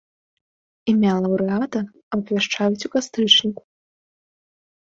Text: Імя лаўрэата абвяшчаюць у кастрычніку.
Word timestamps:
Імя 0.93 1.11
лаўрэата 1.25 1.79
абвяшчаюць 2.19 2.85
у 2.91 2.93
кастрычніку. 2.99 3.63